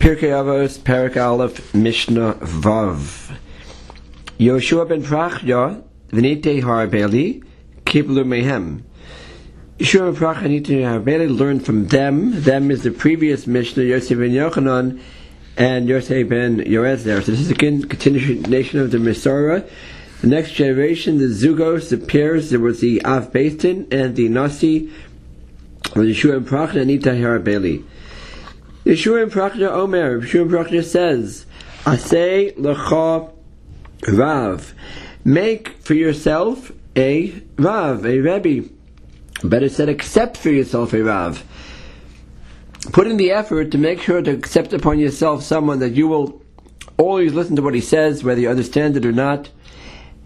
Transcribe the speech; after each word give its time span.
Pirkei 0.00 0.30
Avos, 0.30 0.78
Perek 0.78 1.18
Aleph, 1.18 1.74
Mishnah 1.74 2.32
Vav. 2.40 3.36
Yoshua 4.38 4.88
ben 4.88 5.02
Prachya, 5.02 5.82
Venite 6.08 6.62
Harbeli, 6.62 7.44
Kiblu 7.84 8.24
Mehem. 8.24 8.80
Yoshua 9.78 10.10
ben 10.10 10.14
Prachya, 10.14 10.42
Venite 10.44 11.04
Harbeli 11.04 11.38
learned 11.38 11.66
from 11.66 11.88
them. 11.88 12.42
Them 12.44 12.70
is 12.70 12.82
the 12.82 12.90
previous 12.90 13.46
Mishnah, 13.46 13.82
Yosef 13.82 14.16
ben 14.16 14.30
Yochanan, 14.30 15.02
and 15.58 15.86
Yosef 15.86 16.26
ben 16.30 16.60
Yoezer. 16.60 17.22
So 17.22 17.32
this 17.32 17.40
is 17.40 17.50
a 17.50 17.54
continuation 17.54 18.80
of 18.80 18.92
the 18.92 18.96
Masorah. 18.96 19.68
The 20.22 20.28
next 20.28 20.52
generation, 20.52 21.18
the 21.18 21.26
Zugos, 21.26 21.90
the 21.90 21.98
pairs, 21.98 22.48
there 22.48 22.58
was 22.58 22.80
the 22.80 23.04
Av 23.04 23.30
Beis 23.32 23.60
Din 23.60 23.86
and 23.90 24.16
the 24.16 24.30
Nasi, 24.30 24.90
Yeshua 25.82 26.38
and 26.38 26.48
Prachna, 26.48 26.80
Anita 26.80 27.10
Harabeli. 27.10 27.84
Yeshua 28.84 29.30
Prachna 29.30 29.70
Omer, 29.70 30.20
Yeshua 30.20 30.48
Prachna 30.48 30.84
says, 30.84 31.46
Asay 31.84 32.56
Lecha 32.56 33.32
Rav. 34.08 34.74
Make 35.24 35.68
for 35.80 35.94
yourself 35.94 36.72
a 36.96 37.42
Rav, 37.58 38.04
a 38.06 38.18
Rebbe. 38.18 38.68
Better 39.44 39.68
said, 39.68 39.88
accept 39.88 40.36
for 40.36 40.50
yourself 40.50 40.92
a 40.92 41.02
Rav. 41.02 41.44
Put 42.92 43.06
in 43.06 43.16
the 43.16 43.30
effort 43.32 43.70
to 43.72 43.78
make 43.78 44.00
sure 44.00 44.22
to 44.22 44.30
accept 44.30 44.72
upon 44.72 44.98
yourself 44.98 45.42
someone 45.42 45.80
that 45.80 45.92
you 45.92 46.08
will 46.08 46.42
always 46.96 47.32
listen 47.32 47.56
to 47.56 47.62
what 47.62 47.74
he 47.74 47.80
says, 47.80 48.24
whether 48.24 48.40
you 48.40 48.48
understand 48.48 48.96
it 48.96 49.04
or 49.04 49.12
not 49.12 49.50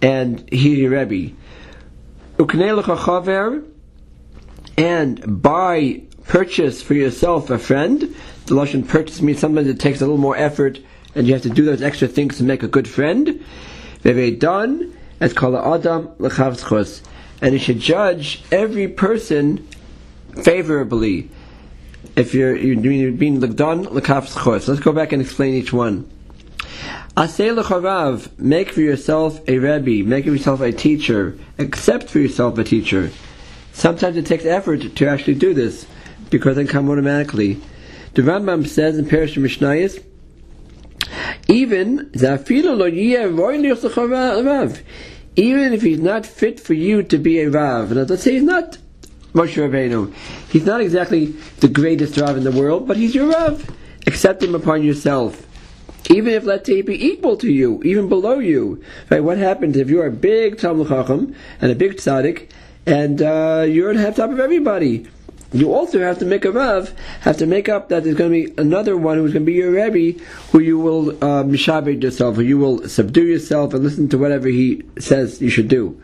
and 0.05 0.46
he's 0.52 0.79
your 0.79 0.91
Rebbe. 0.91 1.34
And 4.77 5.43
buy, 5.43 6.02
purchase 6.27 6.83
for 6.83 6.95
yourself 6.95 7.51
a 7.51 7.59
friend. 7.59 8.01
The 8.46 8.55
Lashon 8.55 8.87
purchase 8.87 9.23
means 9.23 9.38
sometimes 9.38 9.69
it 9.69 9.80
takes 9.80 10.01
a 10.01 10.05
little 10.05 10.19
more 10.19 10.37
effort 10.37 10.78
and 11.15 11.27
you 11.27 11.32
have 11.32 11.42
to 11.42 11.51
do 11.51 11.65
those 11.65 11.82
extra 11.82 12.09
things 12.09 12.38
to 12.38 12.45
make 12.45 12.62
a 12.62 12.69
good 12.69 12.88
friend. 12.88 13.45
done 14.02 14.96
as 15.21 15.32
kala 15.32 15.74
adam 15.74 16.09
lechavschos. 16.18 17.02
And 17.40 17.52
you 17.52 17.59
should 17.59 17.79
judge 17.79 18.43
every 18.51 18.88
person 18.88 19.66
favorably. 20.43 21.30
If 22.16 22.34
you're, 22.34 22.56
you're 22.56 23.12
being 23.12 23.40
legdon 23.40 23.87
lechavschos. 23.87 24.68
Let's 24.68 24.80
go 24.80 24.93
back 24.93 25.12
and 25.12 25.23
explain 25.23 25.54
each 25.54 25.73
one. 25.73 26.10
Asay 27.16 27.56
lecharav, 27.56 28.37
make 28.40 28.71
for 28.71 28.80
yourself 28.80 29.40
a 29.46 29.59
rebbe, 29.59 30.04
make 30.04 30.24
for 30.24 30.32
yourself 30.32 30.60
a 30.60 30.73
teacher, 30.73 31.38
accept 31.59 32.09
for 32.09 32.18
yourself 32.18 32.59
a 32.59 32.65
teacher. 32.65 33.12
Sometimes 33.73 34.16
it 34.16 34.27
takes 34.27 34.45
effort 34.45 34.96
to 34.96 35.06
actually 35.06 35.37
do 35.37 35.54
this, 35.54 35.87
because 36.35 36.57
they 36.57 36.65
come 36.65 36.90
automatically. 36.90 37.60
The 38.15 38.23
Rambam 38.23 38.66
says 38.66 38.99
in 38.99 39.04
Pirush 39.04 39.37
Mishnayos, 39.40 40.02
even 41.46 42.10
even 45.37 45.73
if 45.73 45.82
he's 45.82 46.01
not 46.01 46.27
fit 46.27 46.59
for 46.59 46.74
you 46.74 47.05
to 47.05 47.18
be 47.18 47.38
a 47.38 47.49
Rav, 47.49 47.93
now 47.93 48.02
let's 48.02 48.24
say 48.24 48.32
he's 48.32 48.43
not 48.43 48.79
Moshe 49.32 49.55
Rabbeinu, 49.55 50.12
he's 50.51 50.66
not 50.66 50.80
exactly 50.80 51.27
the 51.60 51.68
greatest 51.68 52.16
Rav 52.16 52.37
in 52.37 52.43
the 52.43 52.51
world, 52.51 52.88
but 52.88 52.96
he's 52.96 53.15
your 53.15 53.29
Rav. 53.29 53.71
Accept 54.09 54.43
him 54.43 54.57
upon 54.57 54.82
yourself 54.82 55.46
even 56.10 56.35
if 56.35 56.45
let's 56.45 56.66
say 56.66 56.77
he 56.77 56.82
be 56.82 57.02
equal 57.02 57.35
to 57.38 57.51
you, 57.51 57.80
even 57.82 58.10
below 58.10 58.38
you. 58.38 58.82
Right? 59.09 59.24
What 59.24 59.38
happens 59.38 59.77
if 59.77 59.88
you're 59.88 60.07
a 60.07 60.10
big 60.10 60.59
Talmud 60.59 60.88
Chacham 60.88 61.35
and 61.62 61.73
a 61.73 61.74
big 61.74 61.95
tzaddik, 61.95 62.51
and 62.85 63.23
uh, 63.23 63.65
you're 63.66 63.88
on 63.88 64.15
top 64.15 64.31
of 64.31 64.38
everybody? 64.38 65.06
You 65.55 65.72
also 65.72 66.00
have 66.00 66.19
to 66.19 66.25
make 66.25 66.44
a 66.44 66.50
Rav, 66.50 66.93
have 67.21 67.37
to 67.37 67.47
make 67.47 67.69
up 67.69 67.88
that 67.88 68.03
there's 68.03 68.16
going 68.16 68.33
to 68.33 68.49
be 68.49 68.60
another 68.60 68.97
one 68.97 69.19
who's 69.19 69.33
going 69.33 69.47
to 69.47 69.50
be 69.50 69.56
your 69.56 69.71
Rebbe, 69.71 70.21
who 70.50 70.59
you 70.59 70.81
will 70.81 71.11
uh, 71.11 71.44
mishabed 71.44 72.03
yourself, 72.03 72.34
who 72.34 72.43
you 72.43 72.59
will 72.59 72.88
subdue 72.88 73.25
yourself 73.25 73.72
and 73.72 73.84
listen 73.84 74.09
to 74.09 74.19
whatever 74.19 74.49
he 74.49 74.83
says 74.99 75.41
you 75.41 75.50
should 75.50 75.69
do. 75.69 76.03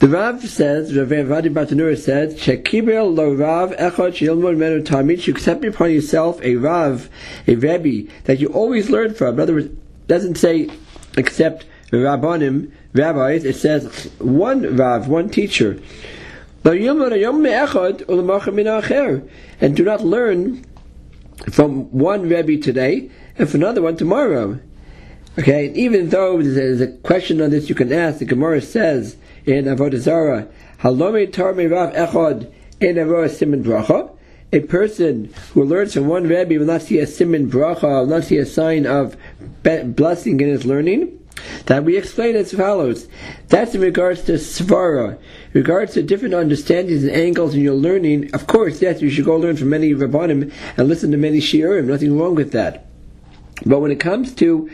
The 0.00 0.08
Rav 0.08 0.46
says, 0.46 0.94
Rav 0.94 1.08
Ovadia 1.08 1.50
Bartenura 1.50 1.96
says, 1.96 2.34
Shekibel 2.38 3.16
lo 3.16 3.32
Rav 3.32 3.70
echad 3.70 4.12
shilmod 4.12 4.58
menu 4.58 4.82
tamid, 4.82 5.26
you 5.26 5.32
accept 5.32 5.64
upon 5.64 5.92
yourself 5.92 6.38
a 6.42 6.56
Rav, 6.56 7.08
a 7.48 7.54
Rebbe, 7.54 8.12
that 8.24 8.38
you 8.38 8.48
always 8.48 8.90
learn 8.90 9.14
from. 9.14 9.36
In 9.36 9.40
other 9.40 9.54
words, 9.54 9.66
it 9.68 10.06
doesn't 10.08 10.34
say 10.34 10.68
accept 11.16 11.64
Rabbanim, 11.90 12.70
rabbis, 12.92 13.44
it 13.46 13.56
says 13.56 14.10
one 14.18 14.76
Rav, 14.76 15.08
one 15.08 15.30
teacher. 15.30 15.80
And 16.66 16.80
do 19.76 19.84
not 19.84 20.04
learn 20.04 20.64
from 21.52 21.92
one 21.92 22.28
Rebbe 22.28 22.56
today 22.60 23.08
and 23.38 23.48
from 23.48 23.62
another 23.62 23.82
one 23.82 23.96
tomorrow. 23.96 24.58
Okay, 25.38 25.70
even 25.74 26.08
though 26.08 26.42
there's 26.42 26.80
a 26.80 26.88
question 26.88 27.40
on 27.40 27.50
this 27.50 27.68
you 27.68 27.76
can 27.76 27.92
ask, 27.92 28.18
the 28.18 28.24
Gemara 28.24 28.60
says, 28.60 29.16
in 29.44 29.66
Avodah 29.66 29.98
Zarah, 29.98 30.48
Halome 30.80 31.30
Tarme 31.30 31.70
Rav 31.70 31.92
Echad 31.92 32.52
in 32.80 32.96
Avodah 32.96 33.28
Siman 33.28 33.62
Bracha. 33.62 34.10
A 34.52 34.58
person 34.60 35.32
who 35.52 35.62
learns 35.62 35.94
from 35.94 36.08
one 36.08 36.26
Rebbe 36.26 36.58
will 36.58 36.66
not 36.66 36.82
see 36.82 36.98
a 36.98 37.06
Siman 37.06 37.48
Bracha, 37.48 38.00
will 38.00 38.06
not 38.06 38.24
see 38.24 38.38
a 38.38 38.46
sign 38.46 38.86
of 38.86 39.16
blessing 39.62 40.40
in 40.40 40.48
his 40.48 40.64
learning. 40.64 41.16
That 41.66 41.84
we 41.84 41.96
explain 41.96 42.36
as 42.36 42.52
follows. 42.52 43.08
That's 43.48 43.74
in 43.74 43.80
regards 43.80 44.22
to 44.22 44.32
Svara. 44.32 45.18
Regards 45.52 45.94
to 45.94 46.02
different 46.02 46.34
understandings 46.34 47.04
and 47.04 47.12
angles 47.12 47.54
in 47.54 47.60
your 47.60 47.74
learning, 47.74 48.34
of 48.34 48.46
course, 48.46 48.82
yes, 48.82 49.00
you 49.00 49.10
should 49.10 49.24
go 49.24 49.36
learn 49.36 49.56
from 49.56 49.70
many 49.70 49.94
Rabbanim 49.94 50.52
and 50.76 50.88
listen 50.88 51.10
to 51.12 51.16
many 51.16 51.40
Shiurim. 51.40 51.86
Nothing 51.86 52.18
wrong 52.18 52.34
with 52.34 52.52
that. 52.52 52.86
But 53.64 53.80
when 53.80 53.90
it 53.90 54.00
comes 54.00 54.34
to 54.34 54.70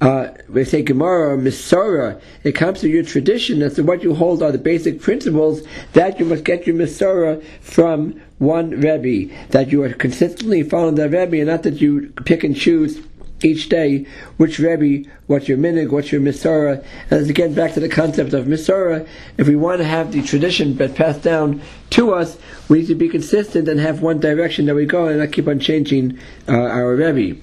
uh, 0.00 0.28
we 0.48 0.64
say 0.64 0.82
Gemara 0.82 1.34
or 1.34 1.38
Misora, 1.38 2.20
it 2.44 2.52
comes 2.52 2.80
to 2.80 2.88
your 2.88 3.02
tradition 3.02 3.62
as 3.62 3.74
to 3.74 3.82
what 3.82 4.02
you 4.02 4.14
hold 4.14 4.42
are 4.42 4.52
the 4.52 4.58
basic 4.58 5.00
principles 5.00 5.62
that 5.94 6.18
you 6.18 6.26
must 6.26 6.44
get 6.44 6.66
your 6.66 6.76
Misora 6.76 7.42
from 7.60 8.20
one 8.38 8.70
Rebbe, 8.70 9.34
that 9.48 9.72
you 9.72 9.82
are 9.82 9.92
consistently 9.94 10.62
following 10.62 10.96
that 10.96 11.10
Rebbe 11.10 11.38
and 11.38 11.46
not 11.46 11.62
that 11.62 11.80
you 11.80 12.12
pick 12.24 12.44
and 12.44 12.54
choose 12.54 13.00
each 13.42 13.68
day 13.68 14.06
which 14.36 14.58
Rebbe, 14.58 15.08
what's 15.26 15.48
your 15.48 15.58
minhag, 15.58 15.90
what's 15.90 16.12
your 16.12 16.20
Misora. 16.20 16.84
And 17.10 17.28
again, 17.28 17.54
back 17.54 17.74
to 17.74 17.80
the 17.80 17.88
concept 17.88 18.32
of 18.32 18.46
Misora, 18.46 19.06
if 19.36 19.46
we 19.46 19.56
want 19.56 19.78
to 19.78 19.84
have 19.84 20.12
the 20.12 20.22
tradition 20.22 20.76
passed 20.76 21.22
down 21.22 21.60
to 21.90 22.14
us, 22.14 22.38
we 22.68 22.80
need 22.80 22.88
to 22.88 22.94
be 22.94 23.08
consistent 23.08 23.68
and 23.68 23.78
have 23.80 24.02
one 24.02 24.20
direction 24.20 24.66
that 24.66 24.74
we 24.74 24.86
go 24.86 25.06
and 25.06 25.18
not 25.18 25.32
keep 25.32 25.48
on 25.48 25.60
changing 25.60 26.18
uh, 26.48 26.52
our 26.52 26.94
Rebbe. 26.94 27.40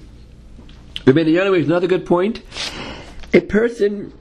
Rabbi 1.06 1.20
Yonah 1.20 1.52
is 1.52 1.66
another 1.66 1.86
good 1.86 2.06
point. 2.06 2.42
A 3.32 3.40
person 3.40 4.12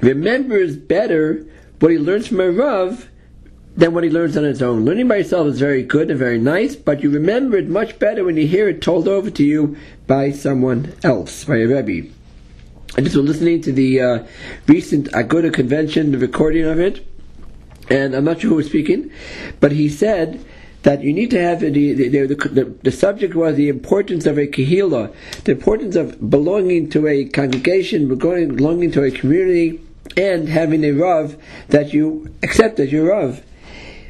remembers 0.00 0.76
better 0.76 1.46
what 1.80 1.92
he 1.92 1.98
learns 1.98 2.28
from 2.28 2.40
a 2.40 2.50
Rav 2.50 3.08
than 3.76 3.92
what 3.92 4.04
he 4.04 4.10
learns 4.10 4.36
on 4.36 4.44
his 4.44 4.62
own. 4.62 4.84
Learning 4.84 5.06
by 5.06 5.16
yourself 5.16 5.46
is 5.48 5.60
very 5.60 5.82
good 5.82 6.10
and 6.10 6.18
very 6.18 6.38
nice, 6.38 6.74
but 6.74 7.02
you 7.02 7.10
remember 7.10 7.58
it 7.58 7.68
much 7.68 7.98
better 7.98 8.24
when 8.24 8.36
you 8.36 8.46
hear 8.46 8.68
it 8.68 8.80
told 8.80 9.06
over 9.06 9.30
to 9.30 9.44
you 9.44 9.76
by 10.06 10.30
someone 10.30 10.94
else, 11.02 11.44
by 11.44 11.56
a 11.56 11.66
Rebbe. 11.66 12.08
I 12.96 13.02
just 13.02 13.16
was 13.16 13.26
listening 13.26 13.60
to 13.62 13.72
the 13.72 14.00
uh, 14.00 14.26
recent 14.66 15.08
Aguda 15.12 15.52
convention, 15.52 16.12
the 16.12 16.18
recording 16.18 16.64
of 16.64 16.80
it, 16.80 17.06
and 17.90 18.14
I'm 18.14 18.24
not 18.24 18.40
sure 18.40 18.50
who 18.50 18.56
was 18.56 18.66
speaking, 18.66 19.10
but 19.60 19.72
he 19.72 19.88
said 19.90 20.42
that 20.82 21.02
you 21.02 21.12
need 21.12 21.30
to 21.32 21.42
have 21.42 21.60
the 21.60 21.70
the, 21.70 22.08
the, 22.08 22.26
the, 22.26 22.64
the 22.82 22.90
subject 22.92 23.34
was 23.34 23.56
the 23.56 23.68
importance 23.68 24.24
of 24.24 24.38
a 24.38 24.46
kahila, 24.46 25.14
the 25.44 25.52
importance 25.52 25.96
of 25.96 26.30
belonging 26.30 26.88
to 26.90 27.06
a 27.06 27.26
congregation, 27.26 28.08
belonging 28.08 28.90
to 28.92 29.02
a 29.02 29.10
community, 29.10 29.80
and 30.16 30.48
having 30.48 30.84
a 30.84 30.92
rav 30.92 31.36
that 31.68 31.92
you 31.92 32.34
accept 32.42 32.80
as 32.80 32.90
your 32.90 33.10
rav. 33.10 33.42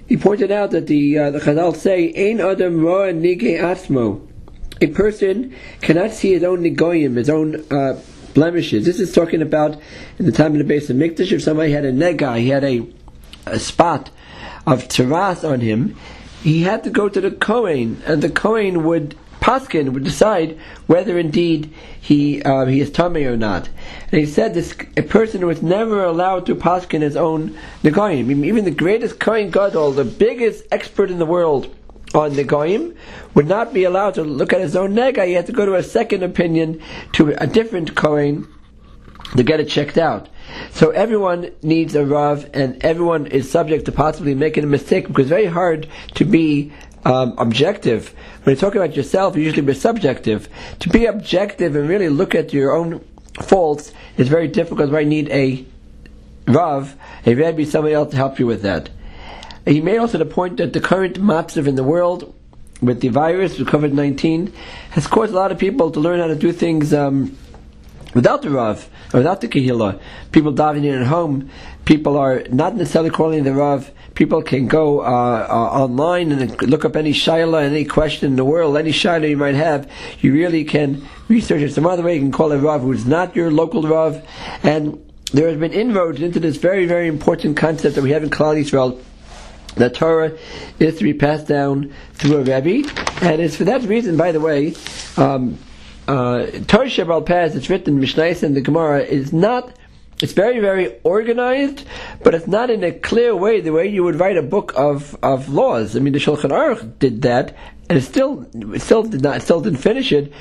He 0.07 0.17
pointed 0.17 0.53
out 0.53 0.71
that 0.71 0.87
the 0.87 1.19
uh, 1.19 1.31
the 1.31 1.41
Chazal 1.41 1.75
say, 1.75 2.13
"Ein 2.17 2.41
adam 2.41 2.81
roa 2.81 3.13
nige 3.13 3.59
atmo." 3.59 4.27
A 4.81 4.89
person 4.89 5.55
cannot 5.81 6.13
see 6.13 6.33
his 6.33 6.45
own 6.45 6.63
nigoyim, 6.63 7.17
his 7.17 7.31
own 7.31 7.65
uh, 7.71 7.99
blemishes. 8.35 8.85
This 8.85 9.01
is 9.01 9.13
talking 9.13 9.41
about 9.43 9.81
in 10.19 10.27
the 10.27 10.33
time 10.33 10.53
of 10.53 10.59
the 10.59 10.65
base 10.65 10.91
of 10.91 10.97
Mikdash. 10.97 11.33
If 11.33 11.43
somebody 11.43 11.73
had 11.73 11.85
a 11.85 11.93
nega, 11.93 12.39
he 12.39 12.51
had 12.51 12.63
a, 12.63 12.87
a 13.47 13.59
spot 13.59 14.11
of 14.67 14.87
tzaraas 14.89 15.49
on 15.49 15.61
him, 15.61 15.97
he 16.43 16.63
had 16.63 16.85
to 16.85 16.91
go 16.91 17.09
to 17.09 17.21
the 17.21 17.31
Kohen, 17.31 18.03
and 18.07 18.23
the 18.23 18.29
Kohen 18.29 18.85
would 18.85 19.17
Paskin 19.47 19.93
would 19.93 20.03
decide 20.03 20.59
whether 20.89 21.17
indeed 21.17 21.73
he 22.01 22.43
uh, 22.43 22.67
he 22.67 22.81
is 22.81 22.91
tummy 22.91 23.23
or 23.27 23.37
not. 23.37 23.69
And 24.11 24.21
he 24.21 24.27
said 24.27 24.55
this 24.55 24.75
a 24.97 25.03
person 25.03 25.47
was 25.47 25.63
never 25.63 26.03
allowed 26.03 26.47
to 26.47 26.57
Paskin 26.57 27.01
his 27.01 27.15
own 27.15 27.57
Negoyim. 27.85 28.45
Even 28.45 28.65
the 28.65 28.73
greatest 28.73 29.21
Kohen 29.21 29.53
Gadol, 29.53 29.93
the 29.93 30.05
biggest 30.05 30.65
expert 30.73 31.13
in 31.13 31.21
the 31.21 31.27
world 31.27 31.73
on 32.13 32.33
Negoyim, 32.33 32.97
would 33.35 33.47
not 33.47 33.73
be 33.73 33.85
allowed 33.85 34.15
to 34.15 34.25
look 34.25 34.53
at 34.53 34.61
his 34.61 34.75
own 34.75 34.95
Nega. 34.95 35.25
He 35.25 35.35
had 35.35 35.47
to 35.47 35.53
go 35.53 35.65
to 35.65 35.77
a 35.77 35.83
second 35.85 36.25
opinion 36.25 36.83
to 37.13 37.41
a 37.41 37.47
different 37.47 37.95
Kohen 37.95 38.49
to 39.37 39.45
get 39.45 39.61
it 39.61 39.69
checked 39.69 39.97
out. 39.97 40.29
So 40.73 40.91
everyone 40.91 41.53
needs 41.63 41.95
a 41.95 42.05
Rav, 42.05 42.51
and 42.53 42.85
everyone 42.85 43.27
is 43.27 43.49
subject 43.49 43.85
to 43.85 43.93
possibly 43.93 44.35
making 44.35 44.65
a 44.65 44.69
mistake 44.69 45.07
because 45.07 45.27
it's 45.27 45.31
very 45.31 45.47
hard 45.47 45.89
to 46.15 46.25
be 46.25 46.73
um, 47.07 47.35
objective. 47.39 48.13
When 48.43 48.55
you 48.55 48.61
talk 48.61 48.75
about 48.75 48.97
yourself, 48.97 49.37
you 49.37 49.43
usually 49.43 49.63
be 49.63 49.75
subjective. 49.75 50.49
To 50.81 50.89
be 50.89 51.07
objective 51.07 51.77
and 51.77 51.89
really 51.89 52.09
look 52.09 52.35
at 52.35 52.53
your 52.53 52.75
own 52.75 53.05
faults 53.41 53.93
is 54.17 54.29
very 54.29 54.49
difficult. 54.49 54.93
I 54.93 55.05
need 55.05 55.29
a 55.31 55.65
Rav, 56.49 56.97
a 57.25 57.35
Rebbe, 57.35 57.65
somebody 57.65 57.95
else 57.95 58.11
to 58.11 58.17
help 58.17 58.39
you 58.39 58.47
with 58.47 58.63
that. 58.63 58.91
He 59.65 59.81
made 59.81 59.99
also 59.99 60.19
the 60.19 60.27
point 60.27 60.59
that 60.59 60.73
the 60.73 60.81
current 60.81 61.21
matzav 61.21 61.67
in 61.67 61.75
the 61.77 61.85
world 61.85 62.35
with 62.81 63.01
the 63.01 63.09
virus, 63.09 63.59
with 63.59 63.69
COVID 63.69 63.93
19, 63.93 64.53
has 64.91 65.07
caused 65.07 65.33
a 65.33 65.37
lot 65.37 65.51
of 65.51 65.59
people 65.59 65.91
to 65.91 66.01
learn 66.01 66.21
how 66.21 66.27
to 66.27 66.37
do 66.37 66.53
things 66.53 66.93
um, 66.93 67.37
without 68.15 68.43
the 68.43 68.51
Rav, 68.51 68.89
or 69.13 69.19
without 69.19 69.41
the 69.41 69.49
Kehillah. 69.49 70.01
People 70.33 70.53
davening 70.53 71.01
at 71.01 71.07
home, 71.07 71.51
people 71.85 72.17
are 72.17 72.45
not 72.51 72.77
necessarily 72.77 73.11
calling 73.11 73.45
the 73.45 73.53
Rav. 73.53 73.91
People 74.15 74.43
can 74.43 74.67
go 74.67 75.01
uh, 75.01 75.47
uh, 75.49 75.53
online 75.53 76.33
and 76.33 76.63
look 76.63 76.85
up 76.85 76.97
any 76.97 77.13
shaila, 77.13 77.63
any 77.63 77.85
question 77.85 78.31
in 78.31 78.37
the 78.37 78.45
world, 78.45 78.77
any 78.77 78.93
shaila 78.93 79.29
you 79.29 79.37
might 79.37 79.55
have. 79.55 79.91
You 80.21 80.33
really 80.33 80.65
can 80.65 81.07
research 81.29 81.61
it 81.61 81.73
some 81.73 81.87
other 81.87 82.03
way. 82.03 82.15
You 82.15 82.21
can 82.21 82.33
call 82.33 82.53
a 82.53 82.59
Rav 82.59 82.81
who's 82.81 83.07
not 83.07 83.37
your 83.37 83.51
local 83.51 83.83
Rav. 83.83 84.27
And 84.63 85.03
there 85.33 85.49
has 85.49 85.59
been 85.59 85.73
inroads 85.73 86.23
into 86.23 86.41
this 86.41 86.57
very, 86.57 86.87
very 86.87 87.09
important 87.09 87.57
concept 87.57 87.97
that 87.97 88.03
we 88.03 88.13
have 88.13 88.23
in 88.23 88.31
Klal 88.31 88.57
Yisrael 88.59 89.03
that 89.77 89.95
Torah 89.95 90.37
is 90.79 90.97
to 90.99 91.05
be 91.05 91.15
passed 91.15 91.47
down 91.47 91.93
through 92.15 92.37
a 92.37 92.43
Rebbe, 92.43 92.89
and 93.21 93.41
it's 93.41 93.57
for 93.57 93.65
that 93.65 93.83
reason, 93.83 94.17
by 94.17 94.33
the 94.33 94.41
way, 94.41 94.75
um, 95.17 95.59
uh, 96.09 96.47
Torah 96.67 97.21
Paz, 97.23 97.57
it's 97.57 97.69
written 97.69 97.95
in 97.95 98.01
Mishnah 98.01 98.25
and 98.43 98.57
the 98.57 98.61
Gemara, 98.61 99.01
is 99.03 99.33
not, 99.33 99.73
it's 100.21 100.33
very, 100.33 100.61
very 100.61 100.99
organized, 101.03 101.85
but 102.23 102.35
it's 102.35 102.47
not 102.47 102.71
in 102.71 102.85
a 102.85 102.93
clear 102.93 103.35
way, 103.35 103.61
the 103.61 103.73
way 103.73 103.87
you 103.89 104.05
would 104.05 104.19
write 104.19 104.37
a 104.37 104.43
book 104.43 104.73
of, 104.77 105.17
of 105.23 105.49
laws. 105.49 105.97
I 105.97 106.01
mean, 106.01 106.13
the 106.13 106.19
Shulchan 106.19 106.51
Aruch 106.51 106.99
did 106.99 107.23
that, 107.23 107.57
and 107.89 107.99
it 107.99 108.03
still, 108.03 108.47
it 108.75 108.83
still 108.83 109.03
did 109.03 109.23
not, 109.23 109.43
still 109.43 109.61
didn't 109.61 109.79
finish 109.79 110.13
it, 110.13 110.33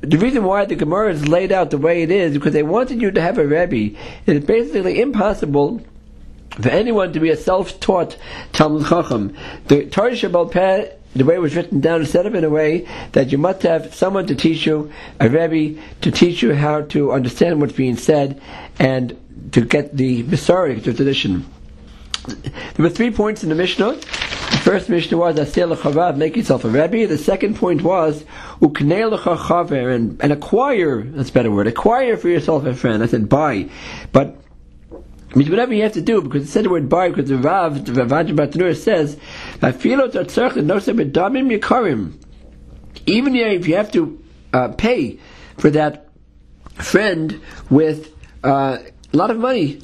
the 0.00 0.16
reason 0.16 0.44
why 0.44 0.64
the 0.64 0.76
Gemara 0.76 1.12
is 1.12 1.26
laid 1.26 1.50
out 1.50 1.70
the 1.70 1.78
way 1.78 2.02
it 2.02 2.10
is 2.10 2.34
because 2.34 2.52
they 2.52 2.62
wanted 2.62 3.02
you 3.02 3.10
to 3.10 3.20
have 3.20 3.38
a 3.38 3.46
Rebbe. 3.46 3.98
It 4.26 4.36
is 4.36 4.44
basically 4.44 5.00
impossible 5.00 5.82
for 6.50 6.68
anyone 6.68 7.12
to 7.12 7.20
be 7.20 7.30
a 7.30 7.36
self-taught 7.36 8.16
Talmud 8.52 8.86
Chacham. 8.86 9.36
The 9.66 9.86
Torah 9.86 10.12
Shebaal 10.12 10.50
Peh, 10.50 10.90
the 11.14 11.24
way 11.24 11.34
it 11.34 11.40
was 11.40 11.56
written 11.56 11.80
down 11.80 12.02
is 12.02 12.10
set 12.10 12.26
up 12.26 12.34
in 12.34 12.44
a 12.44 12.50
way 12.50 12.86
that 13.12 13.32
you 13.32 13.38
must 13.38 13.62
have 13.62 13.94
someone 13.94 14.26
to 14.26 14.34
teach 14.34 14.66
you, 14.66 14.92
a 15.20 15.28
Rebbe, 15.28 15.80
to 16.02 16.10
teach 16.10 16.42
you 16.42 16.54
how 16.54 16.82
to 16.82 17.12
understand 17.12 17.60
what's 17.60 17.72
being 17.72 17.96
said 17.96 18.40
and 18.78 19.16
to 19.52 19.64
get 19.64 19.96
the 19.96 20.22
Masoric, 20.24 20.82
the 20.84 20.92
tradition. 20.92 21.46
There 22.26 22.52
were 22.78 22.90
three 22.90 23.10
points 23.10 23.42
in 23.42 23.48
the 23.48 23.54
Mishnah. 23.54 23.94
The 23.94 24.60
first 24.62 24.88
Mishnah 24.88 25.16
was 25.16 25.38
Asir 25.38 25.66
l'chavav, 25.66 26.16
make 26.16 26.36
yourself 26.36 26.64
a 26.64 26.68
Rebbe. 26.68 27.06
The 27.06 27.18
second 27.18 27.56
point 27.56 27.82
was 27.82 28.24
Uknei 28.60 29.94
and, 29.94 30.20
and 30.20 30.32
acquire, 30.32 31.02
that's 31.02 31.30
a 31.30 31.32
better 31.32 31.50
word, 31.50 31.66
acquire 31.66 32.16
for 32.16 32.28
yourself 32.28 32.64
a 32.66 32.74
friend. 32.74 33.02
I 33.02 33.06
said 33.06 33.28
buy. 33.28 33.70
But 34.12 34.36
means 35.34 35.50
whatever 35.50 35.74
you 35.74 35.82
have 35.82 35.92
to 35.92 36.00
do, 36.00 36.22
because 36.22 36.44
it 36.44 36.48
said 36.48 36.64
the 36.64 36.70
word 36.70 36.88
buy, 36.88 37.08
because 37.10 37.28
the 37.28 37.36
Rav, 37.36 37.84
the 37.84 38.04
Rav 38.04 38.26
Batanur 38.26 38.74
says, 38.76 39.16
even 43.06 43.34
if 43.36 43.68
you 43.68 43.74
have 43.76 43.92
to 43.92 44.24
uh, 44.52 44.68
pay 44.68 45.18
for 45.58 45.70
that 45.70 46.08
friend 46.74 47.40
with 47.70 48.14
uh, 48.44 48.78
a 49.12 49.16
lot 49.16 49.30
of 49.30 49.38
money, 49.38 49.80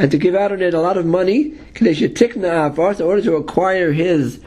and 0.00 0.10
to 0.10 0.18
give 0.18 0.34
out 0.34 0.52
on 0.52 0.62
it 0.62 0.74
a 0.74 0.80
lot 0.80 0.96
of 0.96 1.06
money, 1.06 1.54
in 1.80 1.86
order 1.86 3.22
to 3.22 3.36
acquire 3.36 3.92
his 3.92 4.40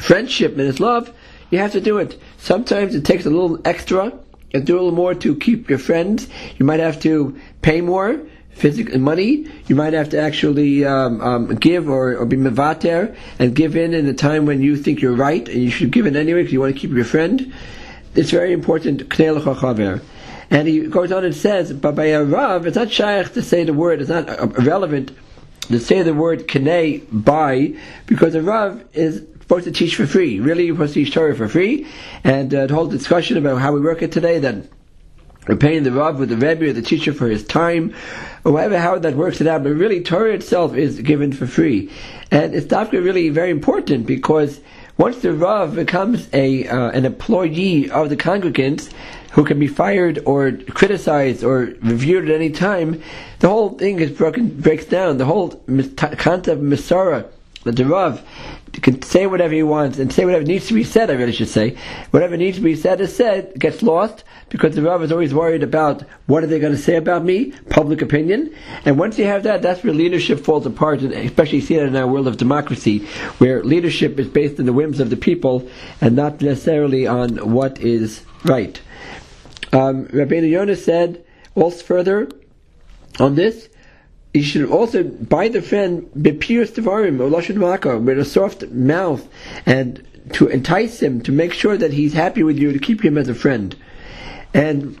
friendship 0.00 0.52
and 0.52 0.60
his 0.60 0.80
love, 0.80 1.12
you 1.50 1.58
have 1.58 1.72
to 1.72 1.80
do 1.80 1.98
it. 1.98 2.18
Sometimes 2.38 2.94
it 2.94 3.04
takes 3.04 3.26
a 3.26 3.30
little 3.30 3.60
extra, 3.64 4.12
and 4.54 4.64
do 4.64 4.74
a 4.74 4.76
little 4.76 4.92
more 4.92 5.14
to 5.14 5.36
keep 5.36 5.68
your 5.68 5.78
friends. 5.78 6.28
You 6.56 6.64
might 6.64 6.80
have 6.80 7.00
to 7.00 7.38
pay 7.60 7.80
more 7.80 8.20
physical 8.50 8.98
money. 9.00 9.50
You 9.66 9.74
might 9.74 9.92
have 9.92 10.10
to 10.10 10.20
actually 10.20 10.84
um, 10.84 11.20
um, 11.20 11.56
give 11.56 11.88
or, 11.88 12.16
or 12.16 12.24
be 12.24 12.36
mevater 12.36 13.14
and 13.40 13.54
give 13.54 13.76
in 13.76 13.92
in 13.92 14.06
a 14.06 14.14
time 14.14 14.46
when 14.46 14.62
you 14.62 14.76
think 14.76 15.02
you're 15.02 15.16
right, 15.16 15.46
and 15.48 15.60
you 15.60 15.70
should 15.70 15.90
give 15.90 16.06
in 16.06 16.16
anyway 16.16 16.42
because 16.42 16.52
you 16.52 16.60
want 16.60 16.74
to 16.74 16.80
keep 16.80 16.92
your 16.92 17.04
friend. 17.04 17.52
It's 18.14 18.30
very 18.30 18.52
important. 18.52 19.02
And 20.50 20.68
he 20.68 20.86
goes 20.86 21.10
on 21.10 21.24
and 21.24 21.34
says, 21.34 21.72
but 21.72 21.96
by 21.96 22.06
a 22.06 22.22
rav, 22.22 22.66
it's 22.66 22.76
not 22.76 22.92
shaykh 22.92 23.32
to 23.32 23.42
say 23.42 23.64
the 23.64 23.72
word. 23.72 24.00
It's 24.00 24.10
not 24.10 24.28
uh, 24.28 24.46
relevant 24.46 25.10
to 25.62 25.80
say 25.80 26.02
the 26.02 26.14
word 26.14 26.46
kanei 26.46 27.04
by 27.10 27.74
because 28.06 28.34
a 28.34 28.42
rav 28.42 28.84
is 28.92 29.24
supposed 29.44 29.64
to 29.64 29.72
teach 29.72 29.96
for 29.96 30.06
free. 30.06 30.40
Really, 30.40 30.66
you're 30.66 30.74
supposed 30.74 30.94
to 30.94 31.04
teach 31.04 31.14
Torah 31.14 31.34
for 31.34 31.48
free. 31.48 31.86
And 32.24 32.52
uh, 32.54 32.66
the 32.66 32.74
whole 32.74 32.86
discussion 32.86 33.36
about 33.36 33.60
how 33.60 33.72
we 33.72 33.80
work 33.80 34.02
it 34.02 34.10
today, 34.10 34.38
that 34.40 34.56
we're 35.46 35.56
paying 35.56 35.82
the 35.82 35.92
Rav 35.92 36.18
with 36.18 36.30
the 36.30 36.36
Rebbe 36.36 36.70
or 36.70 36.72
the 36.72 36.82
teacher 36.82 37.12
for 37.12 37.28
his 37.28 37.44
time, 37.44 37.94
or 38.44 38.52
whatever, 38.52 38.78
how 38.78 38.98
that 38.98 39.14
works 39.14 39.40
it 39.40 39.46
out. 39.46 39.62
But 39.62 39.74
really, 39.74 40.02
Torah 40.02 40.34
itself 40.34 40.74
is 40.74 41.00
given 41.00 41.32
for 41.32 41.46
free. 41.46 41.90
And 42.30 42.54
it's 42.54 42.70
not 42.70 42.92
really 42.92 43.28
very 43.28 43.50
important 43.50 44.06
because 44.06 44.60
once 44.96 45.18
the 45.18 45.32
Rav 45.32 45.74
becomes 45.74 46.28
a 46.32 46.66
uh, 46.66 46.90
an 46.90 47.04
employee 47.04 47.90
of 47.90 48.08
the 48.08 48.16
congregants, 48.16 48.90
who 49.34 49.44
can 49.44 49.58
be 49.58 49.66
fired 49.66 50.20
or 50.26 50.52
criticized 50.52 51.42
or 51.42 51.74
reviewed 51.82 52.30
at 52.30 52.34
any 52.34 52.50
time, 52.50 53.02
the 53.40 53.48
whole 53.48 53.70
thing 53.70 53.98
is 53.98 54.12
broken 54.12 54.48
breaks 54.60 54.86
down. 54.86 55.18
The 55.18 55.24
whole 55.24 55.48
concept 55.48 56.46
of 56.46 56.60
Misara, 56.60 57.26
the 57.64 57.84
Rav, 57.84 58.22
can 58.84 59.00
say 59.00 59.26
whatever 59.26 59.54
he 59.54 59.62
wants 59.62 59.98
and 59.98 60.12
say 60.12 60.26
whatever 60.26 60.44
needs 60.44 60.68
to 60.68 60.74
be 60.74 60.84
said, 60.84 61.10
I 61.10 61.14
really 61.14 61.32
should 61.32 61.48
say. 61.48 61.78
Whatever 62.10 62.36
needs 62.36 62.58
to 62.58 62.62
be 62.62 62.76
said 62.76 63.00
is 63.00 63.16
said, 63.16 63.58
gets 63.58 63.82
lost, 63.82 64.24
because 64.50 64.74
the 64.74 64.82
Rav 64.82 65.02
is 65.02 65.10
always 65.10 65.32
worried 65.32 65.62
about 65.62 66.02
what 66.26 66.44
are 66.44 66.46
they 66.46 66.60
going 66.60 66.74
to 66.76 66.78
say 66.78 66.96
about 66.96 67.24
me, 67.24 67.52
public 67.70 68.02
opinion. 68.02 68.54
And 68.84 68.98
once 68.98 69.18
you 69.18 69.24
have 69.24 69.44
that, 69.44 69.62
that's 69.62 69.82
where 69.82 69.94
leadership 69.94 70.40
falls 70.40 70.66
apart, 70.66 71.00
and 71.00 71.14
especially 71.14 71.62
see 71.62 71.76
that 71.76 71.86
in 71.86 71.96
our 71.96 72.06
world 72.06 72.28
of 72.28 72.36
democracy, 72.36 73.06
where 73.38 73.64
leadership 73.64 74.18
is 74.18 74.28
based 74.28 74.60
on 74.60 74.66
the 74.66 74.72
whims 74.74 75.00
of 75.00 75.08
the 75.08 75.16
people 75.16 75.66
and 76.02 76.14
not 76.14 76.42
necessarily 76.42 77.06
on 77.06 77.54
what 77.54 77.80
is 77.80 78.22
right. 78.44 78.78
Um, 79.72 80.08
Rabbeinu 80.08 80.50
Yonah 80.50 80.76
said, 80.76 81.24
also 81.54 81.82
further 81.82 82.28
on 83.18 83.34
this, 83.34 83.70
you 84.34 84.42
should 84.42 84.68
also 84.68 85.04
buy 85.04 85.48
the 85.48 85.62
friend 85.62 86.10
bepirus 86.16 86.72
devarim 86.72 87.20
or 87.20 87.30
lashon 87.30 87.54
maka 87.54 87.96
with 87.96 88.18
a 88.18 88.24
soft 88.24 88.66
mouth 88.70 89.26
and 89.64 90.06
to 90.32 90.48
entice 90.48 91.00
him 91.00 91.20
to 91.20 91.30
make 91.30 91.52
sure 91.52 91.76
that 91.76 91.92
he's 91.92 92.12
happy 92.14 92.42
with 92.42 92.58
you 92.58 92.72
to 92.72 92.78
keep 92.78 93.04
him 93.04 93.16
as 93.16 93.28
a 93.28 93.34
friend. 93.34 93.76
And 94.52 94.98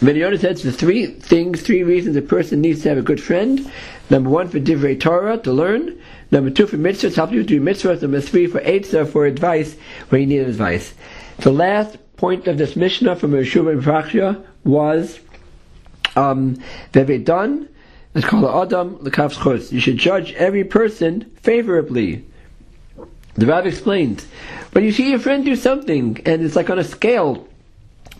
Yonah 0.00 0.38
says 0.38 0.62
the 0.62 0.72
three 0.72 1.06
things, 1.06 1.62
three 1.62 1.84
reasons 1.84 2.16
a 2.16 2.22
person 2.22 2.60
needs 2.60 2.82
to 2.82 2.88
have 2.88 2.98
a 2.98 3.02
good 3.02 3.22
friend. 3.22 3.70
Number 4.10 4.30
one 4.30 4.48
for 4.48 4.58
divrei 4.58 4.98
Torah 4.98 5.38
to 5.38 5.52
learn. 5.52 6.00
Number 6.30 6.50
two 6.50 6.66
for 6.66 6.78
mitzvahs, 6.78 7.14
help 7.14 7.32
you 7.32 7.44
do 7.44 7.60
mitzvahs. 7.60 8.02
Number 8.02 8.20
three 8.20 8.46
for 8.46 8.60
for 9.04 9.26
advice 9.26 9.76
when 10.08 10.22
you 10.22 10.26
need 10.26 10.48
advice. 10.48 10.94
The 11.38 11.52
last 11.52 11.96
point 12.16 12.48
of 12.48 12.58
this 12.58 12.74
Mishnah 12.74 13.16
from 13.16 13.32
Yeshua 13.32 13.80
Prachya 13.80 14.44
was 14.64 15.20
um, 16.16 16.60
done. 16.92 17.68
It's 18.14 18.26
called 18.26 18.72
Adam 18.72 18.96
Chutz. 18.98 19.70
You 19.70 19.80
should 19.80 19.98
judge 19.98 20.32
every 20.32 20.64
person 20.64 21.30
favorably. 21.42 22.24
The 23.34 23.46
Rav 23.46 23.66
explains, 23.66 24.24
when 24.72 24.82
you 24.82 24.92
see 24.92 25.10
your 25.10 25.18
friend 25.18 25.44
do 25.44 25.54
something, 25.54 26.20
and 26.26 26.42
it's 26.42 26.56
like 26.56 26.70
on 26.70 26.78
a 26.78 26.84
scale, 26.84 27.46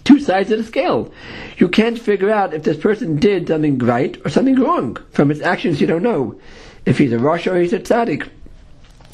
two 0.04 0.20
sides 0.20 0.52
of 0.52 0.58
the 0.58 0.64
scale, 0.64 1.12
you 1.56 1.68
can't 1.68 1.98
figure 1.98 2.30
out 2.30 2.54
if 2.54 2.62
this 2.62 2.76
person 2.76 3.16
did 3.16 3.48
something 3.48 3.78
right 3.78 4.16
or 4.24 4.28
something 4.28 4.60
wrong. 4.60 4.96
From 5.10 5.30
his 5.30 5.40
actions, 5.40 5.80
you 5.80 5.86
don't 5.86 6.02
know. 6.02 6.38
If 6.86 6.98
he's 6.98 7.12
a 7.12 7.16
Rasha 7.16 7.52
or 7.52 7.60
he's 7.60 7.72
a 7.72 7.80
Tzaddik. 7.80 8.28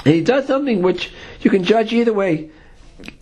And 0.05 0.15
he 0.15 0.21
does 0.21 0.47
something 0.47 0.83
which 0.83 1.11
you 1.41 1.51
can 1.51 1.65
judge 1.65 1.93
either 1.93 2.13
way. 2.13 2.51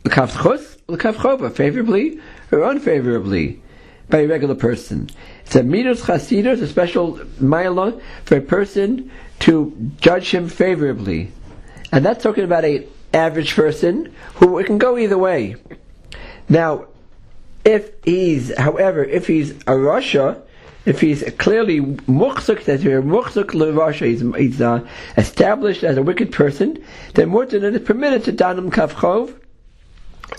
Lekaf 0.04 0.32
Chova, 0.32 1.54
favorably 1.54 2.21
or 2.50 2.64
unfavorably 2.64 3.62
by 4.09 4.18
a 4.18 4.26
regular 4.26 4.54
person. 4.54 5.11
It's 5.47 5.56
a 5.56 5.62
midos 5.62 6.02
chasidus, 6.02 6.62
a 6.62 6.66
special 6.66 7.21
mila 7.40 8.00
for 8.25 8.37
a 8.37 8.40
person 8.40 9.11
to 9.40 9.90
judge 10.00 10.30
him 10.30 10.49
favorably. 10.49 11.32
And 11.90 12.04
that's 12.04 12.23
talking 12.23 12.44
about 12.44 12.64
an 12.64 12.87
average 13.12 13.54
person 13.54 14.14
who 14.35 14.59
it 14.59 14.66
can 14.66 14.78
go 14.78 14.97
either 14.97 15.18
way. 15.18 15.56
Now, 16.49 16.87
if 17.64 17.92
he's, 18.04 18.56
however, 18.56 19.04
if 19.04 19.26
he's 19.26 19.50
a 19.50 19.75
Rasha, 19.75 20.42
if 20.85 21.00
he's 21.00 21.23
clearly 21.38 21.80
muksuk, 21.80 22.64
that 22.64 22.80
you're 22.80 23.02
muksuk 23.02 23.50
Rasha, 23.50 24.06
he's, 24.06 24.21
he's 24.37 24.61
uh, 24.61 24.87
established 25.16 25.85
as 25.85 25.97
a 25.97 26.02
wicked 26.02 26.32
person, 26.32 26.82
then 27.14 27.32
it 27.32 27.52
is 27.54 27.82
permitted 27.82 28.25
to 28.25 28.32
danam 28.32 28.71
kafchov, 28.71 29.38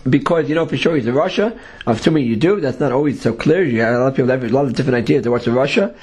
because 0.09 0.49
you 0.49 0.55
know 0.55 0.65
for 0.65 0.77
sure 0.77 0.95
he's 0.95 1.07
a 1.07 1.11
Rasha. 1.11 1.57
I'm 1.85 1.95
assuming 1.95 2.25
you 2.25 2.35
do. 2.35 2.59
That's 2.59 2.79
not 2.79 2.91
always 2.91 3.21
so 3.21 3.33
clear. 3.33 3.63
You 3.63 3.81
have 3.81 3.95
a 3.95 3.99
lot 3.99 4.07
of 4.07 4.15
people 4.15 4.29
have 4.29 4.43
a 4.43 4.49
lot 4.49 4.65
of 4.65 4.73
different 4.73 4.97
ideas 4.97 5.25
of 5.25 5.31
what's 5.31 5.47
a 5.47 5.51
Rasha, 5.51 5.95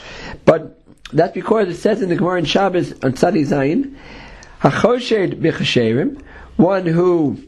but 0.45 0.81
that's 1.13 1.33
because 1.33 1.69
it 1.69 1.77
says 1.77 2.03
in 2.03 2.09
the 2.09 2.17
Gemara 2.17 2.39
in 2.39 2.45
Shabbos 2.45 2.93
on 3.03 3.13
Tzadi 3.13 3.47
Zayin, 3.47 3.97
Hachoshed 4.61 5.41
b'chasherim, 5.41 6.23
one 6.57 6.87
who 6.87 7.39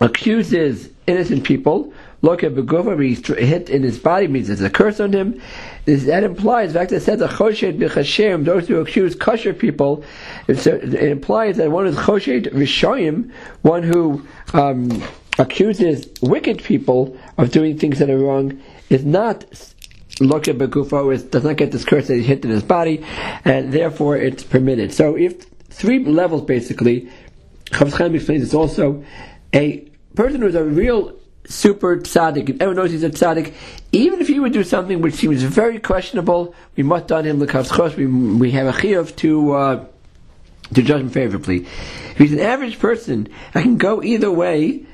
accuses 0.00 0.90
innocent 1.06 1.44
people. 1.44 1.92
Look 2.20 2.42
at 2.42 2.54
Begova, 2.54 3.00
he's 3.00 3.24
hit 3.24 3.70
in 3.70 3.84
his 3.84 3.98
body, 3.98 4.26
means 4.26 4.48
there's 4.48 4.60
a 4.60 4.70
curse 4.70 4.98
on 4.98 5.12
him. 5.12 5.40
This, 5.84 6.04
that 6.06 6.24
implies, 6.24 6.70
in 6.70 6.74
fact, 6.74 6.90
it 6.90 7.00
says, 7.00 7.20
Choshed 7.20 7.78
b'chashem, 7.78 8.44
those 8.44 8.66
who 8.66 8.80
accuse 8.80 9.14
kosher 9.14 9.54
people, 9.54 10.02
it, 10.48 10.66
implies 10.66 11.58
that 11.58 11.70
one 11.70 11.86
is 11.86 11.94
Choshed 11.96 12.52
rishoyim, 12.52 13.30
one 13.62 13.84
who 13.84 14.26
um, 14.52 15.02
accuses 15.38 16.08
wicked 16.20 16.62
people 16.62 17.16
of 17.36 17.50
doing 17.50 17.78
things 17.78 17.98
that 18.00 18.10
are 18.10 18.18
wrong, 18.18 18.60
is 18.90 19.04
not 19.04 19.44
look 20.20 20.48
at 20.48 20.58
Begufo, 20.58 21.30
does 21.30 21.44
not 21.44 21.56
get 21.56 21.70
this 21.70 21.84
curse 21.84 22.08
that 22.08 22.16
he 22.16 22.22
hit 22.22 22.44
in 22.44 22.50
his 22.50 22.62
body, 22.62 23.04
and 23.44 23.72
therefore 23.72 24.16
it's 24.16 24.42
permitted. 24.42 24.92
So 24.92 25.16
if 25.16 25.44
three 25.70 26.04
levels 26.04 26.42
basically, 26.42 27.08
Chafetz 27.66 27.98
Chaim 27.98 28.14
explains 28.14 28.42
it's 28.42 28.54
also 28.54 29.04
a 29.54 29.88
person 30.14 30.40
who's 30.40 30.54
a 30.54 30.64
real 30.64 31.14
super 31.46 31.96
tzaddik, 31.96 32.48
and 32.48 32.60
everyone 32.60 32.76
knows 32.76 32.90
he's 32.90 33.04
a 33.04 33.10
tzaddik, 33.10 33.54
even 33.92 34.20
if 34.20 34.26
he 34.26 34.40
would 34.40 34.52
do 34.52 34.64
something 34.64 35.00
which 35.00 35.14
seems 35.14 35.42
very 35.42 35.78
questionable, 35.78 36.54
we 36.76 36.82
must 36.82 37.10
on 37.12 37.24
him 37.24 37.38
l'kavschos, 37.40 37.96
we, 37.96 38.06
we 38.06 38.50
have 38.50 38.66
a 38.66 38.72
chiyuv 38.78 39.14
to, 39.16 39.52
uh, 39.52 39.84
to 40.74 40.82
judge 40.82 41.00
him 41.00 41.10
favorably. 41.10 41.58
If 42.10 42.18
he's 42.18 42.32
an 42.32 42.40
average 42.40 42.78
person, 42.78 43.28
I 43.54 43.62
can 43.62 43.78
go 43.78 44.02
either 44.02 44.30
way, 44.30 44.84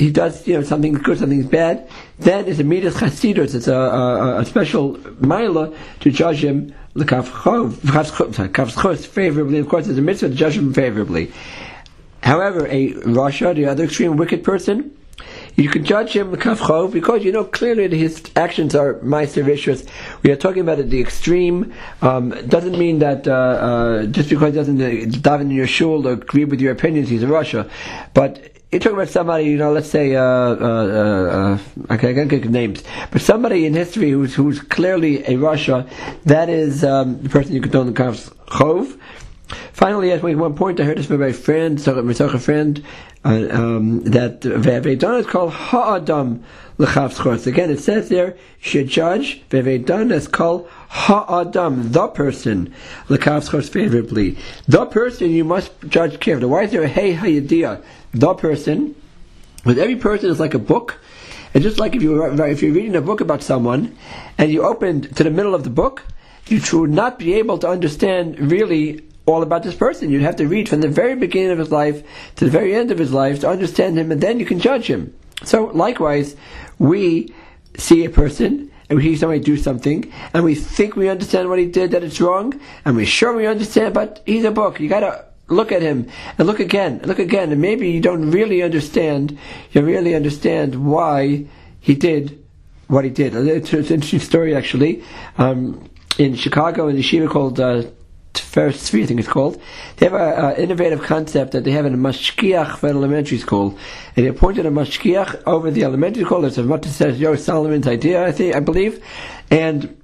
he 0.00 0.10
does, 0.10 0.48
you 0.48 0.54
know, 0.54 0.62
something 0.62 0.94
good, 0.94 1.18
something 1.18 1.46
bad, 1.46 1.86
then 2.18 2.48
it's 2.48 2.58
a 2.58 2.64
midas 2.64 2.94
chasidus, 2.96 3.54
it's 3.54 3.68
a, 3.68 3.74
a, 3.74 4.40
a 4.40 4.44
special 4.46 4.98
mila 5.20 5.76
to 6.00 6.10
judge 6.10 6.42
him 6.42 6.74
favorably, 9.04 9.58
of 9.58 9.68
course, 9.68 9.86
it's 9.88 9.98
a 9.98 10.02
mitzvah 10.02 10.30
to 10.30 10.34
judge 10.34 10.56
him 10.56 10.72
favorably. 10.72 11.30
However, 12.22 12.66
a 12.66 12.94
Rasha, 12.94 13.54
the 13.54 13.66
other 13.66 13.84
extreme 13.84 14.16
wicked 14.16 14.42
person, 14.42 14.96
you 15.56 15.68
can 15.68 15.84
judge 15.84 16.16
him 16.16 16.30
because 16.30 17.22
you 17.22 17.32
know 17.32 17.44
clearly 17.44 17.86
that 17.86 17.94
his 17.94 18.22
actions 18.36 18.74
are 18.74 18.94
vicious. 19.42 19.84
We 20.22 20.30
are 20.30 20.36
talking 20.36 20.62
about 20.62 20.78
the 20.88 20.98
extreme. 20.98 21.74
Um, 22.00 22.30
doesn't 22.48 22.78
mean 22.78 23.00
that 23.00 23.28
uh, 23.28 23.32
uh, 23.32 24.06
just 24.06 24.30
because 24.30 24.54
he 24.54 24.58
doesn't 24.58 24.80
uh, 24.80 25.18
dive 25.20 25.42
in 25.42 25.50
your 25.50 25.66
shul 25.66 26.08
or 26.08 26.12
agree 26.12 26.46
with 26.46 26.62
your 26.62 26.72
opinions, 26.72 27.10
he's 27.10 27.22
a 27.22 27.26
Rasha. 27.26 27.70
But 28.14 28.59
you're 28.70 28.78
talking 28.78 28.96
about 28.96 29.08
somebody, 29.08 29.44
you 29.46 29.56
know, 29.56 29.72
let's 29.72 29.88
say, 29.88 30.14
uh, 30.14 30.22
uh, 30.22 31.58
uh, 31.88 31.94
okay, 31.94 32.10
I 32.10 32.14
can't 32.14 32.28
get 32.28 32.48
names, 32.48 32.84
but 33.10 33.20
somebody 33.20 33.66
in 33.66 33.74
history 33.74 34.10
who's 34.10 34.34
who's 34.34 34.60
clearly 34.60 35.24
a 35.24 35.30
Rasha, 35.30 35.88
that 36.24 36.48
is 36.48 36.84
um, 36.84 37.20
the 37.20 37.28
person 37.28 37.52
you 37.52 37.60
could 37.60 37.74
in 37.74 37.92
the 37.92 37.92
kafchov. 37.92 38.99
Finally, 39.80 40.12
at 40.12 40.22
one 40.22 40.54
point, 40.54 40.78
I 40.78 40.84
heard 40.84 40.98
this 40.98 41.06
from 41.06 41.20
my 41.20 41.32
friend, 41.32 41.80
a 41.88 42.38
friend, 42.38 42.84
uh, 43.24 43.48
um, 43.50 44.00
that 44.02 44.42
Ve'vedon 44.42 45.20
is 45.20 45.26
called 45.26 45.54
Ha'adam 45.54 46.44
l'chavschos. 46.76 47.46
Again, 47.46 47.70
it 47.70 47.78
says 47.78 48.10
there, 48.10 48.36
should 48.60 48.88
judge, 48.88 49.42
Ve'vedon 49.48 50.12
is 50.12 50.28
called 50.28 50.68
Ha'adam, 50.90 51.92
the 51.92 52.08
person, 52.08 52.74
l'chavschos 53.08 53.70
favorably. 53.70 54.36
The 54.68 54.84
person 54.84 55.30
you 55.30 55.44
must 55.44 55.72
judge 55.88 56.20
carefully. 56.20 56.50
Why 56.50 56.64
is 56.64 56.72
there 56.72 56.82
a 56.82 56.88
Hei 56.88 57.14
HaYediah? 57.14 57.82
The 58.12 58.34
person, 58.34 58.94
with 59.64 59.78
every 59.78 59.96
person 59.96 60.28
is 60.28 60.38
like 60.38 60.52
a 60.52 60.58
book, 60.58 61.00
and 61.54 61.62
just 61.62 61.78
like 61.78 61.94
if 61.94 62.02
you 62.02 62.22
if 62.22 62.62
you're 62.62 62.74
reading 62.74 62.96
a 62.96 63.00
book 63.00 63.22
about 63.22 63.42
someone, 63.42 63.96
and 64.36 64.52
you 64.52 64.62
open 64.62 65.00
to 65.00 65.24
the 65.24 65.30
middle 65.30 65.54
of 65.54 65.64
the 65.64 65.70
book, 65.70 66.04
you 66.48 66.60
should 66.60 66.90
not 66.90 67.18
be 67.18 67.32
able 67.32 67.56
to 67.56 67.66
understand 67.66 68.38
really 68.52 69.06
all 69.32 69.42
about 69.42 69.62
this 69.62 69.74
person. 69.74 70.10
You'd 70.10 70.22
have 70.22 70.36
to 70.36 70.48
read 70.48 70.68
from 70.68 70.80
the 70.80 70.88
very 70.88 71.14
beginning 71.14 71.50
of 71.50 71.58
his 71.58 71.70
life 71.70 72.02
to 72.36 72.44
the 72.44 72.50
very 72.50 72.74
end 72.74 72.90
of 72.90 72.98
his 72.98 73.12
life 73.12 73.40
to 73.40 73.48
understand 73.48 73.98
him, 73.98 74.10
and 74.12 74.20
then 74.20 74.38
you 74.38 74.46
can 74.46 74.60
judge 74.60 74.86
him. 74.86 75.14
So, 75.44 75.66
likewise, 75.66 76.36
we 76.78 77.34
see 77.76 78.04
a 78.04 78.10
person 78.10 78.70
and 78.88 78.98
we 78.98 79.04
hear 79.04 79.16
somebody 79.16 79.38
do 79.38 79.56
something, 79.56 80.12
and 80.34 80.42
we 80.42 80.56
think 80.56 80.96
we 80.96 81.08
understand 81.08 81.48
what 81.48 81.60
he 81.60 81.66
did, 81.66 81.92
that 81.92 82.02
it's 82.02 82.20
wrong, 82.20 82.60
and 82.84 82.96
we're 82.96 83.06
sure 83.06 83.32
we 83.32 83.46
understand, 83.46 83.94
but 83.94 84.20
he's 84.26 84.44
a 84.44 84.50
book. 84.50 84.80
You 84.80 84.88
gotta 84.88 85.26
look 85.46 85.70
at 85.70 85.80
him 85.80 86.08
and 86.36 86.46
look 86.48 86.58
again, 86.58 86.94
and 86.98 87.06
look 87.06 87.20
again, 87.20 87.52
and 87.52 87.60
maybe 87.60 87.88
you 87.88 88.00
don't 88.00 88.32
really 88.32 88.64
understand, 88.64 89.38
you 89.70 89.82
really 89.82 90.16
understand 90.16 90.74
why 90.74 91.46
he 91.78 91.94
did 91.94 92.44
what 92.88 93.04
he 93.04 93.10
did. 93.10 93.36
It's, 93.36 93.72
an 93.72 93.78
interesting 93.78 94.18
story, 94.18 94.56
actually. 94.56 95.04
Um, 95.38 95.88
in 96.18 96.34
Chicago, 96.34 96.88
in 96.88 96.96
the 96.96 97.02
yeshiva 97.02 97.30
called 97.30 97.60
uh, 97.60 97.84
first 98.40 98.90
three, 98.90 99.02
I 99.02 99.06
think 99.06 99.20
it's 99.20 99.28
called. 99.28 99.60
They 99.96 100.08
have 100.08 100.14
an 100.14 100.56
innovative 100.56 101.02
concept 101.02 101.52
that 101.52 101.64
they 101.64 101.70
have 101.72 101.86
in 101.86 101.94
a 101.94 101.98
mashkiach 101.98 102.78
for 102.78 102.88
an 102.88 102.96
elementary 102.96 103.38
school. 103.38 103.78
And 104.16 104.26
they 104.26 104.30
appointed 104.30 104.66
a 104.66 104.70
mashkiach 104.70 105.42
over 105.46 105.70
the 105.70 105.84
elementary 105.84 106.24
school. 106.24 106.44
It's 106.44 106.58
what 106.58 106.84
says 106.84 107.20
Yo 107.20 107.36
Solomon's 107.36 107.86
idea, 107.86 108.26
I 108.26 108.32
think, 108.32 108.54
I 108.54 108.60
believe. 108.60 109.04
And 109.50 110.00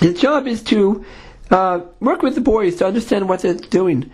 his 0.00 0.20
job 0.20 0.46
is 0.46 0.62
to 0.64 1.04
uh, 1.50 1.80
work 2.00 2.22
with 2.22 2.34
the 2.34 2.40
boys 2.40 2.76
to 2.76 2.86
understand 2.86 3.28
what 3.28 3.40
they're 3.40 3.54
doing. 3.54 4.10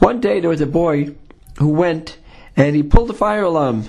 One 0.00 0.20
day 0.20 0.40
there 0.40 0.50
was 0.50 0.60
a 0.60 0.66
boy 0.66 1.14
who 1.58 1.68
went 1.68 2.18
and 2.56 2.76
he 2.76 2.82
pulled 2.82 3.08
the 3.08 3.14
fire 3.14 3.44
alarm, 3.44 3.88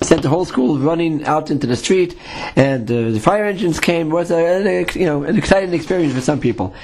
sent 0.00 0.22
the 0.22 0.28
whole 0.28 0.44
school 0.44 0.78
running 0.78 1.24
out 1.24 1.50
into 1.50 1.66
the 1.66 1.76
street, 1.76 2.16
and 2.54 2.90
uh, 2.90 3.10
the 3.10 3.18
fire 3.18 3.44
engines 3.44 3.80
came. 3.80 4.08
It 4.08 4.14
was 4.14 4.30
a, 4.30 4.86
you 4.94 5.06
know 5.06 5.24
an 5.24 5.36
exciting 5.36 5.74
experience 5.74 6.14
for 6.14 6.20
some 6.20 6.40
people, 6.40 6.74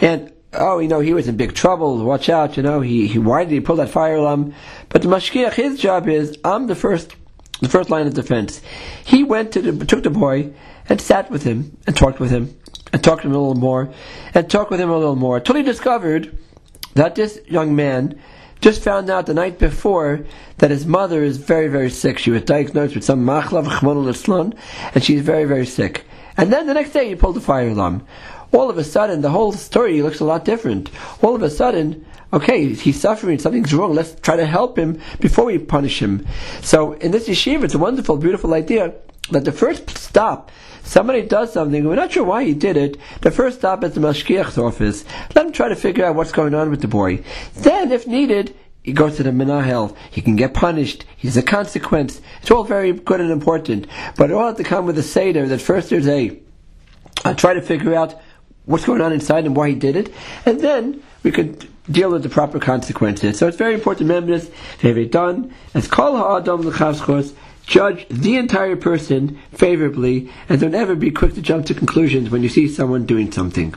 and 0.00 0.31
oh, 0.54 0.78
you 0.78 0.88
know, 0.88 1.00
he 1.00 1.14
was 1.14 1.28
in 1.28 1.36
big 1.36 1.54
trouble. 1.54 2.04
Watch 2.04 2.28
out, 2.28 2.56
you 2.56 2.62
know. 2.62 2.80
He, 2.80 3.06
he 3.06 3.18
why 3.18 3.44
did 3.44 3.52
he 3.52 3.60
pull 3.60 3.76
that 3.76 3.90
fire 3.90 4.16
alarm? 4.16 4.54
But 4.88 5.02
the 5.02 5.08
mashkiach, 5.08 5.54
his 5.54 5.78
job 5.78 6.08
is 6.08 6.38
I'm 6.44 6.66
the 6.66 6.74
first, 6.74 7.14
the 7.60 7.68
first 7.68 7.90
line 7.90 8.06
of 8.06 8.14
defense. 8.14 8.60
He 9.04 9.24
went 9.24 9.52
to 9.52 9.62
the, 9.62 9.84
took 9.84 10.02
the 10.02 10.10
boy 10.10 10.52
and 10.88 11.00
sat 11.00 11.30
with 11.30 11.44
him 11.44 11.76
and 11.86 11.96
talked 11.96 12.20
with 12.20 12.30
him 12.30 12.58
and 12.92 13.02
talked 13.02 13.22
to 13.22 13.28
him 13.28 13.34
a 13.34 13.38
little 13.38 13.54
more 13.54 13.92
and 14.34 14.50
talked 14.50 14.70
with 14.70 14.80
him 14.80 14.90
a 14.90 14.98
little 14.98 15.16
more 15.16 15.38
until 15.38 15.56
he 15.56 15.62
discovered 15.62 16.36
that 16.94 17.14
this 17.14 17.40
young 17.46 17.74
man 17.74 18.20
just 18.60 18.82
found 18.82 19.10
out 19.10 19.26
the 19.26 19.34
night 19.34 19.58
before 19.58 20.24
that 20.58 20.70
his 20.70 20.86
mother 20.86 21.24
is 21.24 21.36
very, 21.36 21.68
very 21.68 21.90
sick. 21.90 22.18
She 22.18 22.30
was 22.30 22.42
diagnosed 22.42 22.94
with 22.94 23.04
some 23.04 23.24
machlav 23.24 24.58
and 24.94 25.04
she's 25.04 25.22
very, 25.22 25.44
very 25.44 25.66
sick. 25.66 26.04
And 26.36 26.52
then 26.52 26.66
the 26.66 26.74
next 26.74 26.92
day 26.92 27.08
he 27.08 27.14
pulled 27.16 27.36
the 27.36 27.40
fire 27.40 27.68
alarm 27.68 28.06
all 28.52 28.70
of 28.70 28.78
a 28.78 28.84
sudden 28.84 29.20
the 29.20 29.30
whole 29.30 29.52
story 29.52 30.02
looks 30.02 30.20
a 30.20 30.24
lot 30.24 30.44
different. 30.44 30.90
All 31.22 31.34
of 31.34 31.42
a 31.42 31.50
sudden, 31.50 32.04
okay, 32.32 32.72
he's 32.74 33.00
suffering, 33.00 33.38
something's 33.38 33.74
wrong, 33.74 33.94
let's 33.94 34.14
try 34.20 34.36
to 34.36 34.46
help 34.46 34.78
him 34.78 35.00
before 35.20 35.46
we 35.46 35.58
punish 35.58 36.00
him. 36.00 36.26
So 36.62 36.92
in 36.94 37.10
this 37.10 37.28
yeshiva, 37.28 37.64
it's 37.64 37.74
a 37.74 37.78
wonderful, 37.78 38.16
beautiful 38.16 38.54
idea 38.54 38.94
that 39.30 39.44
the 39.44 39.52
first 39.52 39.90
stop, 39.96 40.50
somebody 40.82 41.22
does 41.22 41.52
something, 41.52 41.84
we're 41.84 41.94
not 41.94 42.12
sure 42.12 42.24
why 42.24 42.44
he 42.44 42.54
did 42.54 42.76
it, 42.76 42.96
the 43.20 43.30
first 43.30 43.58
stop 43.58 43.84
is 43.84 43.94
the 43.94 44.00
mashkiach's 44.00 44.58
office. 44.58 45.04
Let 45.34 45.46
him 45.46 45.52
try 45.52 45.68
to 45.68 45.76
figure 45.76 46.04
out 46.04 46.16
what's 46.16 46.32
going 46.32 46.54
on 46.54 46.70
with 46.70 46.80
the 46.80 46.88
boy. 46.88 47.24
Then, 47.54 47.92
if 47.92 48.06
needed, 48.06 48.54
he 48.82 48.92
goes 48.92 49.16
to 49.16 49.22
the 49.22 49.30
menahel. 49.30 49.96
He 50.10 50.20
can 50.20 50.34
get 50.34 50.54
punished. 50.54 51.04
He's 51.16 51.36
a 51.36 51.42
consequence. 51.42 52.20
It's 52.40 52.50
all 52.50 52.64
very 52.64 52.92
good 52.92 53.20
and 53.20 53.30
important. 53.30 53.86
But 54.16 54.30
it 54.30 54.34
all 54.34 54.48
has 54.48 54.56
to 54.56 54.64
come 54.64 54.86
with 54.86 54.98
a 54.98 55.04
seder 55.04 55.46
that 55.46 55.60
first 55.60 55.90
there's 55.90 56.08
a, 56.08 56.40
I 57.24 57.34
try 57.34 57.54
to 57.54 57.62
figure 57.62 57.94
out 57.94 58.20
what's 58.64 58.84
going 58.84 59.00
on 59.00 59.12
inside 59.12 59.44
and 59.44 59.56
why 59.56 59.68
he 59.68 59.74
did 59.74 59.96
it, 59.96 60.12
and 60.46 60.60
then 60.60 61.02
we 61.22 61.30
could 61.30 61.68
deal 61.90 62.10
with 62.10 62.22
the 62.22 62.28
proper 62.28 62.58
consequences. 62.58 63.38
So 63.38 63.48
it's 63.48 63.56
very 63.56 63.74
important 63.74 64.06
to 64.08 64.14
remember 64.14 64.38
this. 64.38 64.50
It 64.82 65.10
done 65.10 65.52
as 65.74 65.88
kol 65.88 66.16
ha'adam 66.16 66.62
l'chavschos. 66.62 67.34
Judge 67.64 68.06
the 68.08 68.36
entire 68.36 68.74
person 68.74 69.38
favorably, 69.52 70.28
and 70.48 70.60
don't 70.60 70.74
ever 70.74 70.96
be 70.96 71.12
quick 71.12 71.34
to 71.34 71.42
jump 71.42 71.66
to 71.66 71.74
conclusions 71.74 72.28
when 72.28 72.42
you 72.42 72.48
see 72.48 72.66
someone 72.68 73.06
doing 73.06 73.30
something. 73.30 73.74